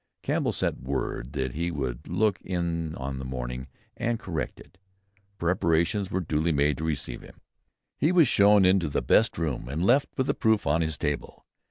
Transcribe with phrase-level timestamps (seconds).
[0.23, 4.79] Campbell sent word that he would look in in the morning and correct it.
[5.37, 7.39] Preparations were duly made to receive him;
[7.99, 11.45] he was shown into the best room, and left with the proof on his table.